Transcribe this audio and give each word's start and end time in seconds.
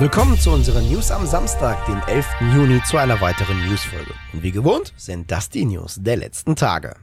Willkommen 0.00 0.38
zu 0.38 0.52
unseren 0.52 0.88
News 0.88 1.10
am 1.10 1.26
Samstag, 1.26 1.84
den 1.86 2.00
11. 2.06 2.24
Juni, 2.54 2.80
zu 2.84 2.98
einer 2.98 3.20
weiteren 3.20 3.58
Newsfolge. 3.66 4.12
Und 4.32 4.44
wie 4.44 4.52
gewohnt 4.52 4.92
sind 4.96 5.28
das 5.32 5.50
die 5.50 5.64
News 5.64 5.96
der 6.00 6.16
letzten 6.16 6.54
Tage. 6.54 6.94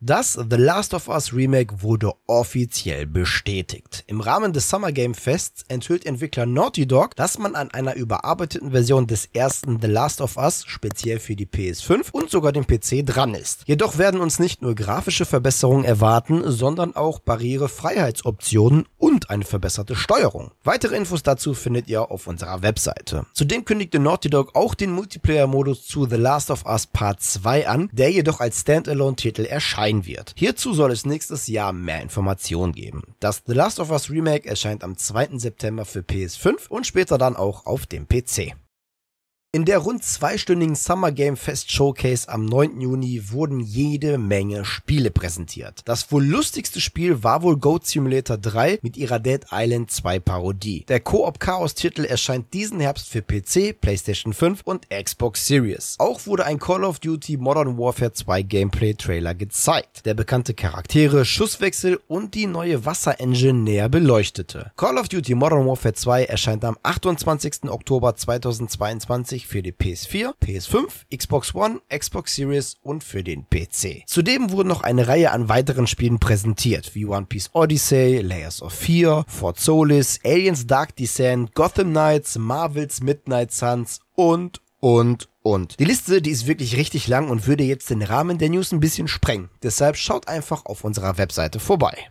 Das 0.00 0.34
The 0.34 0.56
Last 0.56 0.92
of 0.92 1.08
Us 1.08 1.32
Remake 1.32 1.80
wurde 1.80 2.12
offiziell 2.26 3.06
bestätigt. 3.06 4.04
Im 4.06 4.20
Rahmen 4.20 4.52
des 4.52 4.68
Summer 4.68 4.92
Game 4.92 5.14
Fests 5.14 5.64
enthüllt 5.68 6.04
Entwickler 6.04 6.44
Naughty 6.44 6.86
Dog, 6.86 7.16
dass 7.16 7.38
man 7.38 7.54
an 7.54 7.70
einer 7.70 7.96
überarbeiteten 7.96 8.72
Version 8.72 9.06
des 9.06 9.30
ersten 9.32 9.80
The 9.80 9.86
Last 9.86 10.20
of 10.20 10.36
Us, 10.36 10.64
speziell 10.66 11.18
für 11.18 11.34
die 11.34 11.46
PS5 11.46 12.10
und 12.12 12.28
sogar 12.28 12.52
den 12.52 12.66
PC 12.66 13.06
dran 13.06 13.32
ist. 13.32 13.62
Jedoch 13.64 13.96
werden 13.96 14.20
uns 14.20 14.38
nicht 14.38 14.60
nur 14.60 14.74
grafische 14.74 15.24
Verbesserungen 15.24 15.86
erwarten, 15.86 16.42
sondern 16.44 16.94
auch 16.94 17.18
Barrierefreiheitsoptionen 17.20 18.84
und 18.98 19.30
eine 19.30 19.46
verbesserte 19.46 19.96
Steuerung. 19.96 20.50
Weitere 20.62 20.94
Infos 20.94 21.22
dazu 21.22 21.54
findet 21.54 21.88
ihr 21.88 22.10
auf 22.10 22.26
unserer 22.26 22.60
Webseite. 22.60 23.24
Zudem 23.32 23.64
kündigte 23.64 23.98
Naughty 23.98 24.28
Dog 24.28 24.54
auch 24.56 24.74
den 24.74 24.90
Multiplayer-Modus 24.90 25.86
zu 25.86 26.04
The 26.04 26.16
Last 26.16 26.50
of 26.50 26.66
Us 26.66 26.86
Part 26.86 27.22
2 27.22 27.66
an, 27.66 27.88
der 27.92 28.10
jedoch 28.10 28.40
als 28.40 28.60
Standalone-Titel 28.60 29.46
erscheint 29.46 29.85
sein 29.86 30.06
wird. 30.06 30.32
Hierzu 30.36 30.74
soll 30.74 30.90
es 30.90 31.06
nächstes 31.06 31.46
Jahr 31.46 31.72
mehr 31.72 32.02
Informationen 32.02 32.72
geben. 32.72 33.02
Das 33.20 33.42
The 33.46 33.52
Last 33.52 33.78
of 33.78 33.90
Us 33.90 34.10
Remake 34.10 34.48
erscheint 34.48 34.82
am 34.82 34.96
2. 34.96 35.38
September 35.38 35.84
für 35.84 36.00
PS5 36.00 36.68
und 36.68 36.86
später 36.86 37.18
dann 37.18 37.36
auch 37.36 37.66
auf 37.66 37.86
dem 37.86 38.08
PC. 38.08 38.54
In 39.56 39.64
der 39.64 39.78
rund 39.78 40.04
zweistündigen 40.04 40.74
Summer 40.74 41.12
Game 41.12 41.34
Fest 41.34 41.72
Showcase 41.72 42.28
am 42.28 42.44
9. 42.44 42.78
Juni 42.78 43.22
wurden 43.30 43.60
jede 43.60 44.18
Menge 44.18 44.66
Spiele 44.66 45.10
präsentiert. 45.10 45.80
Das 45.86 46.12
wohl 46.12 46.26
lustigste 46.26 46.78
Spiel 46.78 47.22
war 47.24 47.40
wohl 47.42 47.56
Goat 47.56 47.86
Simulator 47.86 48.36
3 48.36 48.80
mit 48.82 48.98
ihrer 48.98 49.18
Dead 49.18 49.46
Island 49.50 49.90
2 49.90 50.20
Parodie. 50.20 50.84
Der 50.88 51.00
Koop 51.00 51.40
Chaos 51.40 51.72
Titel 51.72 52.04
erscheint 52.04 52.52
diesen 52.52 52.80
Herbst 52.80 53.08
für 53.08 53.22
PC, 53.22 53.80
PlayStation 53.80 54.34
5 54.34 54.60
und 54.62 54.90
Xbox 54.90 55.46
Series. 55.46 55.94
Auch 56.00 56.26
wurde 56.26 56.44
ein 56.44 56.58
Call 56.58 56.84
of 56.84 56.98
Duty 56.98 57.38
Modern 57.38 57.78
Warfare 57.78 58.12
2 58.12 58.42
Gameplay 58.42 58.92
Trailer 58.92 59.34
gezeigt, 59.34 60.04
der 60.04 60.12
bekannte 60.12 60.52
Charaktere, 60.52 61.24
Schusswechsel 61.24 61.98
und 62.08 62.34
die 62.34 62.46
neue 62.46 62.84
Wasserengine 62.84 63.54
näher 63.54 63.88
beleuchtete. 63.88 64.72
Call 64.76 64.98
of 64.98 65.08
Duty 65.08 65.34
Modern 65.34 65.66
Warfare 65.66 65.94
2 65.94 66.24
erscheint 66.24 66.62
am 66.62 66.76
28. 66.82 67.70
Oktober 67.70 68.14
2022 68.14 69.45
für 69.46 69.62
die 69.62 69.72
PS4, 69.72 70.34
PS5, 70.44 71.16
Xbox 71.16 71.54
One, 71.54 71.80
Xbox 71.88 72.34
Series 72.34 72.76
und 72.82 73.02
für 73.02 73.22
den 73.22 73.46
PC. 73.48 74.02
Zudem 74.06 74.50
wurden 74.50 74.68
noch 74.68 74.82
eine 74.82 75.08
Reihe 75.08 75.30
an 75.30 75.48
weiteren 75.48 75.86
Spielen 75.86 76.18
präsentiert, 76.18 76.94
wie 76.94 77.06
One 77.06 77.26
Piece 77.26 77.50
Odyssey, 77.52 78.20
Layers 78.20 78.60
of 78.60 78.72
Fear, 78.72 79.24
Fort 79.28 79.58
Solis, 79.58 80.20
Aliens 80.24 80.66
Dark 80.66 80.96
Descent, 80.96 81.54
Gotham 81.54 81.90
Knights, 81.90 82.36
Marvels 82.38 83.00
Midnight 83.02 83.52
Suns 83.52 84.00
und 84.14 84.60
und 84.80 85.28
und. 85.42 85.78
Die 85.78 85.84
Liste, 85.84 86.20
die 86.20 86.30
ist 86.30 86.46
wirklich 86.46 86.76
richtig 86.76 87.08
lang 87.08 87.28
und 87.28 87.46
würde 87.46 87.64
jetzt 87.64 87.90
den 87.90 88.02
Rahmen 88.02 88.38
der 88.38 88.50
News 88.50 88.72
ein 88.72 88.80
bisschen 88.80 89.08
sprengen. 89.08 89.48
Deshalb 89.62 89.96
schaut 89.96 90.28
einfach 90.28 90.64
auf 90.66 90.84
unserer 90.84 91.18
Webseite 91.18 91.60
vorbei. 91.60 92.10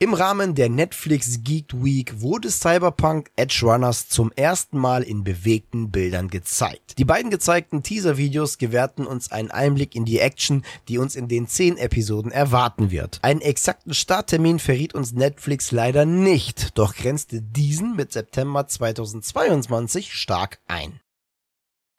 Im 0.00 0.12
Rahmen 0.12 0.56
der 0.56 0.68
Netflix 0.68 1.44
Geek 1.44 1.72
Week 1.72 2.20
wurde 2.20 2.50
Cyberpunk 2.50 3.30
Edge 3.36 3.60
Runners 3.62 4.08
zum 4.08 4.32
ersten 4.32 4.76
Mal 4.76 5.04
in 5.04 5.22
bewegten 5.22 5.92
Bildern 5.92 6.26
gezeigt. 6.26 6.98
Die 6.98 7.04
beiden 7.04 7.30
gezeigten 7.30 7.84
Teaser-Videos 7.84 8.58
gewährten 8.58 9.06
uns 9.06 9.30
einen 9.30 9.52
Einblick 9.52 9.94
in 9.94 10.04
die 10.04 10.18
Action, 10.18 10.64
die 10.88 10.98
uns 10.98 11.14
in 11.14 11.28
den 11.28 11.46
zehn 11.46 11.76
Episoden 11.76 12.32
erwarten 12.32 12.90
wird. 12.90 13.20
Einen 13.22 13.40
exakten 13.40 13.94
Starttermin 13.94 14.58
verriet 14.58 14.96
uns 14.96 15.12
Netflix 15.12 15.70
leider 15.70 16.04
nicht, 16.04 16.76
doch 16.76 16.96
grenzte 16.96 17.40
diesen 17.40 17.94
mit 17.94 18.10
September 18.10 18.66
2022 18.66 20.12
stark 20.12 20.58
ein. 20.66 20.98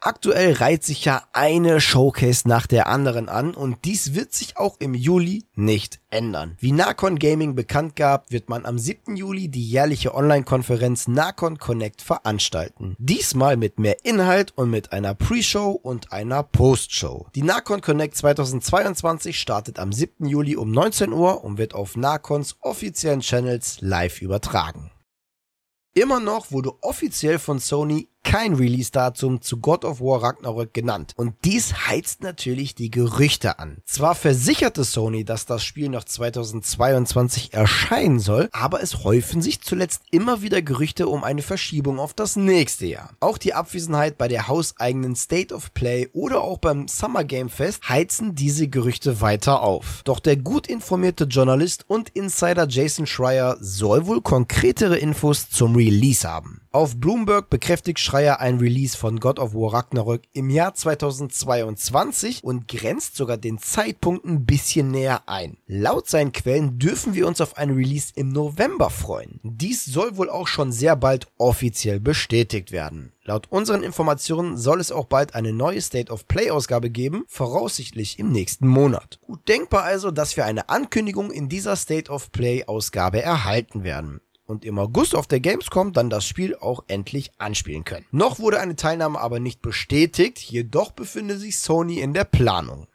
Aktuell 0.06 0.54
reiht 0.54 0.84
sich 0.84 1.04
ja 1.06 1.24
eine 1.34 1.82
Showcase 1.82 2.48
nach 2.48 2.68
der 2.68 2.86
anderen 2.86 3.28
an 3.28 3.56
und 3.56 3.86
dies 3.86 4.14
wird 4.14 4.34
sich 4.34 4.56
auch 4.56 4.76
im 4.78 4.94
Juli 4.94 5.46
nicht 5.56 6.00
ändern. 6.12 6.56
Wie 6.60 6.74
Nacon 6.74 7.18
Gaming 7.18 7.56
bekannt 7.56 7.96
gab, 7.96 8.30
wird 8.30 8.48
man 8.48 8.68
am 8.68 8.78
7. 8.78 9.16
Juli 9.16 9.48
die 9.50 9.68
jährliche 9.68 10.14
Online-Konferenz 10.14 11.08
Nacon 11.08 11.58
Connect 11.58 12.04
veranstalten. 12.04 12.96
Diesmal 13.00 13.58
mit 13.58 13.80
mehr 13.80 14.06
Inhalt 14.06 14.56
und 14.56 14.70
mit 14.70 14.92
einer 14.92 15.16
Pre-Show 15.16 15.72
und 15.72 16.12
einer 16.12 16.44
Post-Show. 16.44 17.26
Die 17.34 17.42
Nacon 17.42 17.82
Connect 17.82 18.16
2022 18.16 19.40
startet 19.40 19.80
am 19.80 19.92
7. 19.92 20.28
Juli 20.28 20.56
um 20.56 20.70
19 20.70 21.14
Uhr 21.14 21.44
und 21.44 21.58
wird 21.58 21.74
auf 21.74 21.98
Nacons 21.98 22.58
offiziellen 22.62 23.22
Channels 23.22 23.78
live 23.82 24.22
übertragen. 24.22 24.92
Immer 25.98 26.20
noch 26.20 26.52
wurde 26.52 26.74
offiziell 26.84 27.40
von 27.40 27.58
Sony 27.58 28.10
kein 28.26 28.56
Release-Datum 28.56 29.42
zu 29.42 29.58
God 29.58 29.86
of 29.86 30.02
War 30.02 30.22
Ragnarök 30.22 30.74
genannt. 30.74 31.14
Und 31.16 31.36
dies 31.46 31.88
heizt 31.88 32.24
natürlich 32.24 32.76
die 32.76 32.92
Gerüchte 32.92 33.60
an. 33.60 33.78
Zwar 33.86 34.16
versicherte 34.16 34.84
Sony, 34.84 35.24
dass 35.24 35.46
das 35.46 35.64
Spiel 35.64 35.88
noch 35.88 36.04
2022 36.04 37.54
erscheinen 37.54 38.20
soll, 38.20 38.50
aber 38.52 38.82
es 38.82 39.04
häufen 39.04 39.42
sich 39.42 39.62
zuletzt 39.62 40.02
immer 40.12 40.42
wieder 40.42 40.62
Gerüchte 40.62 41.08
um 41.08 41.24
eine 41.24 41.44
Verschiebung 41.44 42.00
auf 42.00 42.14
das 42.14 42.36
nächste 42.36 42.88
Jahr. 42.88 43.12
Auch 43.20 43.38
die 43.38 43.54
Abwesenheit 43.54 44.18
bei 44.18 44.28
der 44.28 44.48
hauseigenen 44.48 45.16
State 45.16 45.54
of 45.54 45.74
Play 45.74 46.10
oder 46.12 46.42
auch 46.42 46.58
beim 46.58 46.88
Summer 46.88 47.24
Game 47.24 47.50
Fest 47.50 47.88
heizen 47.88 48.34
diese 48.34 48.68
Gerüchte 48.68 49.22
weiter 49.22 49.62
auf. 49.62 50.02
Doch 50.04 50.20
der 50.20 50.36
gut 50.36 50.68
informierte 50.68 51.26
Journalist 51.26 51.86
und 51.88 52.10
Insider 52.10 52.68
Jason 52.68 53.06
Schreier 53.06 53.58
soll 53.62 54.08
wohl 54.08 54.22
konkretere 54.22 54.98
Infos 54.98 55.50
zum 55.50 55.76
Release 55.76 56.28
haben. 56.28 56.65
Auf 56.76 56.98
Bloomberg 57.00 57.50
bekräftigt 57.50 58.02
Schreier 58.02 58.42
ein 58.42 58.58
Release 58.58 58.98
von 58.98 59.22
God 59.22 59.40
of 59.40 59.54
War 59.54 59.72
Ragnarök 59.76 60.24
im 60.34 60.50
Jahr 60.50 60.74
2022 60.74 62.44
und 62.44 62.68
grenzt 62.68 63.16
sogar 63.16 63.38
den 63.38 63.60
Zeitpunkt 63.60 64.26
ein 64.26 64.46
bisschen 64.46 64.92
näher 64.92 65.22
ein. 65.26 65.56
Laut 65.68 66.10
seinen 66.10 66.34
Quellen 66.34 66.78
dürfen 66.78 67.14
wir 67.14 67.28
uns 67.28 67.40
auf 67.40 67.56
ein 67.56 67.70
Release 67.70 68.12
im 68.18 68.28
November 68.28 68.90
freuen. 68.90 69.40
Dies 69.42 69.86
soll 69.86 70.18
wohl 70.18 70.30
auch 70.30 70.48
schon 70.48 70.74
sehr 70.74 70.98
bald 70.98 71.28
offiziell 71.38 72.02
bestätigt 72.02 72.74
werden. 72.74 73.14
Laut 73.24 73.48
unseren 73.50 73.82
Informationen 73.82 74.58
soll 74.58 74.82
es 74.82 74.92
auch 74.92 75.06
bald 75.06 75.34
eine 75.34 75.54
neue 75.54 75.80
State 75.80 76.12
of 76.12 76.28
Play 76.28 76.52
Ausgabe 76.52 76.90
geben, 76.90 77.24
voraussichtlich 77.30 78.20
im 78.20 78.34
nächsten 78.34 78.68
Monat. 78.68 79.20
Gut 79.22 79.48
denkbar 79.48 79.84
also, 79.84 80.12
dass 80.12 80.36
wir 80.36 80.44
eine 80.44 80.68
Ankündigung 80.68 81.32
in 81.32 81.48
dieser 81.48 81.78
State 81.78 82.12
of 82.12 82.34
Play 82.34 82.66
Ausgabe 82.66 83.22
erhalten 83.22 83.86
werden 83.86 84.20
und 84.46 84.66
im 84.66 84.80
August 84.80 85.16
auf 85.16 85.28
der 85.28 85.40
Gamescom 85.40 85.94
dann 85.94 86.10
das 86.10 86.26
Spiel 86.26 86.56
auch 86.56 86.84
endlich 86.88 87.32
anspielen 87.38 87.84
können. 87.84 88.06
Noch 88.12 88.40
wurde 88.40 88.60
eine 88.60 88.76
Teilnahme 88.76 89.20
aber 89.20 89.40
nicht 89.40 89.62
bestätigt, 89.62 90.40
jedoch 90.40 90.92
befindet 90.92 91.40
sich 91.40 91.60
Sony 91.60 92.00
in 92.00 92.14
der 92.14 92.26
Planung. 92.26 92.88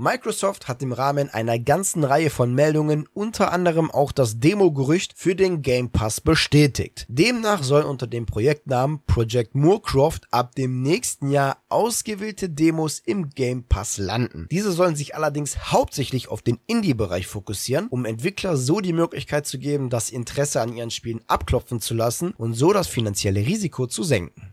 Microsoft 0.00 0.68
hat 0.68 0.80
im 0.80 0.92
Rahmen 0.92 1.28
einer 1.28 1.58
ganzen 1.58 2.04
Reihe 2.04 2.30
von 2.30 2.54
Meldungen 2.54 3.08
unter 3.14 3.50
anderem 3.50 3.90
auch 3.90 4.12
das 4.12 4.38
Demo-Gerücht 4.38 5.14
für 5.16 5.34
den 5.34 5.60
Game 5.60 5.90
Pass 5.90 6.20
bestätigt. 6.20 7.04
Demnach 7.08 7.64
soll 7.64 7.82
unter 7.82 8.06
dem 8.06 8.24
Projektnamen 8.24 9.00
Project 9.08 9.56
Moorcroft 9.56 10.28
ab 10.30 10.54
dem 10.54 10.82
nächsten 10.82 11.32
Jahr 11.32 11.56
ausgewählte 11.68 12.48
Demos 12.48 13.00
im 13.00 13.30
Game 13.30 13.64
Pass 13.64 13.98
landen. 13.98 14.46
Diese 14.52 14.70
sollen 14.70 14.94
sich 14.94 15.16
allerdings 15.16 15.72
hauptsächlich 15.72 16.28
auf 16.28 16.42
den 16.42 16.60
Indie-Bereich 16.68 17.26
fokussieren, 17.26 17.88
um 17.88 18.04
Entwickler 18.04 18.56
so 18.56 18.78
die 18.78 18.92
Möglichkeit 18.92 19.48
zu 19.48 19.58
geben, 19.58 19.90
das 19.90 20.10
Interesse 20.10 20.60
an 20.60 20.76
ihren 20.76 20.92
Spielen 20.92 21.22
abklopfen 21.26 21.80
zu 21.80 21.94
lassen 21.94 22.34
und 22.38 22.54
so 22.54 22.72
das 22.72 22.86
finanzielle 22.86 23.40
Risiko 23.40 23.88
zu 23.88 24.04
senken. 24.04 24.47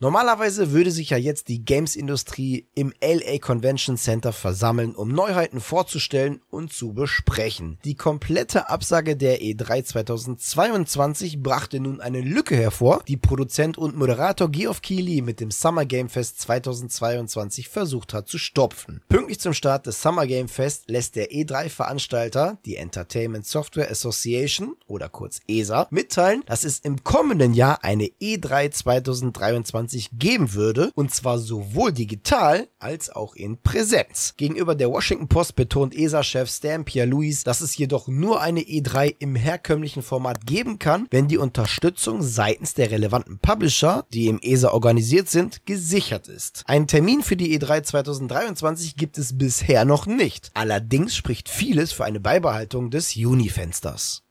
Normalerweise 0.00 0.72
würde 0.72 0.90
sich 0.90 1.10
ja 1.10 1.16
jetzt 1.16 1.46
die 1.46 1.64
Games-Industrie 1.64 2.66
im 2.74 2.92
LA 3.00 3.38
Convention 3.38 3.96
Center 3.96 4.32
versammeln, 4.32 4.96
um 4.96 5.08
Neuheiten 5.08 5.60
vorzustellen 5.60 6.42
und 6.50 6.72
zu 6.72 6.94
besprechen. 6.94 7.78
Die 7.84 7.94
komplette 7.94 8.68
Absage 8.68 9.16
der 9.16 9.40
E3 9.40 9.84
2022 9.84 11.40
brachte 11.40 11.78
nun 11.78 12.00
eine 12.00 12.22
Lücke 12.22 12.56
hervor, 12.56 13.04
die 13.06 13.16
Produzent 13.16 13.78
und 13.78 13.96
Moderator 13.96 14.50
Geoff 14.50 14.82
Keighley 14.82 15.22
mit 15.22 15.38
dem 15.38 15.52
Summer 15.52 15.84
Game 15.84 16.08
Fest 16.08 16.40
2022 16.40 17.68
versucht 17.68 18.14
hat 18.14 18.28
zu 18.28 18.38
stopfen. 18.38 19.00
Pünktlich 19.08 19.38
zum 19.38 19.54
Start 19.54 19.86
des 19.86 20.02
Summer 20.02 20.26
Game 20.26 20.48
Fest 20.48 20.90
lässt 20.90 21.14
der 21.14 21.30
E3-Veranstalter, 21.30 22.58
die 22.64 22.76
Entertainment 22.76 23.46
Software 23.46 23.92
Association 23.92 24.74
oder 24.88 25.08
kurz 25.08 25.40
ESA, 25.46 25.86
mitteilen, 25.90 26.42
dass 26.46 26.64
es 26.64 26.80
im 26.80 27.04
kommenden 27.04 27.54
Jahr 27.54 27.84
eine 27.84 28.06
E3 28.20 28.72
2023 28.72 29.83
2020 29.84 30.10
geben 30.18 30.54
würde, 30.54 30.90
und 30.94 31.14
zwar 31.14 31.38
sowohl 31.38 31.92
digital 31.92 32.68
als 32.78 33.10
auch 33.10 33.34
in 33.34 33.60
Präsenz. 33.60 34.34
Gegenüber 34.36 34.74
der 34.74 34.90
Washington 34.90 35.28
Post 35.28 35.56
betont 35.56 35.94
ESA-Chef 35.94 36.50
Stan 36.50 36.84
Pierre-Louis, 36.84 37.44
dass 37.44 37.60
es 37.60 37.76
jedoch 37.76 38.08
nur 38.08 38.40
eine 38.40 38.60
E3 38.60 39.14
im 39.18 39.36
herkömmlichen 39.36 40.02
Format 40.02 40.46
geben 40.46 40.78
kann, 40.78 41.06
wenn 41.10 41.28
die 41.28 41.38
Unterstützung 41.38 42.22
seitens 42.22 42.74
der 42.74 42.90
relevanten 42.90 43.38
Publisher, 43.38 44.04
die 44.12 44.28
im 44.28 44.38
ESA 44.40 44.70
organisiert 44.70 45.28
sind, 45.28 45.66
gesichert 45.66 46.28
ist. 46.28 46.64
Einen 46.66 46.86
Termin 46.86 47.22
für 47.22 47.36
die 47.36 47.58
E3 47.58 47.82
2023 47.82 48.96
gibt 48.96 49.18
es 49.18 49.36
bisher 49.36 49.84
noch 49.84 50.06
nicht. 50.06 50.50
Allerdings 50.54 51.16
spricht 51.16 51.48
vieles 51.48 51.92
für 51.92 52.04
eine 52.04 52.20
Beibehaltung 52.20 52.90
des 52.90 53.14
Juni-Fensters. 53.14 54.23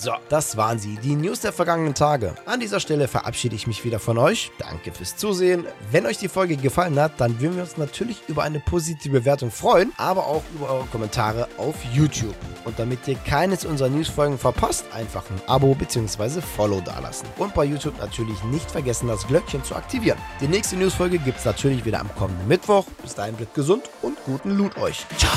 So, 0.00 0.12
das 0.28 0.56
waren 0.56 0.78
sie, 0.78 0.96
die 1.02 1.16
News 1.16 1.40
der 1.40 1.52
vergangenen 1.52 1.92
Tage. 1.92 2.36
An 2.46 2.60
dieser 2.60 2.78
Stelle 2.78 3.08
verabschiede 3.08 3.56
ich 3.56 3.66
mich 3.66 3.84
wieder 3.84 3.98
von 3.98 4.16
euch. 4.16 4.52
Danke 4.58 4.92
fürs 4.92 5.16
Zusehen. 5.16 5.66
Wenn 5.90 6.06
euch 6.06 6.18
die 6.18 6.28
Folge 6.28 6.56
gefallen 6.56 7.00
hat, 7.00 7.20
dann 7.20 7.40
würden 7.40 7.56
wir 7.56 7.64
uns 7.64 7.76
natürlich 7.76 8.22
über 8.28 8.44
eine 8.44 8.60
positive 8.60 9.18
Bewertung 9.18 9.50
freuen, 9.50 9.92
aber 9.96 10.28
auch 10.28 10.44
über 10.54 10.70
eure 10.70 10.86
Kommentare 10.86 11.48
auf 11.56 11.74
YouTube. 11.92 12.36
Und 12.64 12.78
damit 12.78 13.08
ihr 13.08 13.16
keines 13.16 13.64
unserer 13.64 13.88
Newsfolgen 13.88 14.38
verpasst, 14.38 14.84
einfach 14.94 15.24
ein 15.30 15.40
Abo 15.48 15.74
bzw. 15.74 16.42
Follow 16.42 16.80
dalassen. 16.80 17.26
Und 17.36 17.52
bei 17.54 17.64
YouTube 17.64 17.98
natürlich 17.98 18.40
nicht 18.44 18.70
vergessen, 18.70 19.08
das 19.08 19.26
Glöckchen 19.26 19.64
zu 19.64 19.74
aktivieren. 19.74 20.18
Die 20.40 20.46
nächste 20.46 20.76
Newsfolge 20.76 21.18
gibt 21.18 21.40
es 21.40 21.44
natürlich 21.44 21.84
wieder 21.84 21.98
am 21.98 22.14
kommenden 22.14 22.46
Mittwoch. 22.46 22.84
Bis 23.02 23.16
dahin 23.16 23.34
bleibt 23.34 23.54
gesund 23.54 23.90
und 24.02 24.16
guten 24.24 24.56
Loot 24.56 24.76
euch. 24.76 25.04
Ciao. 25.16 25.32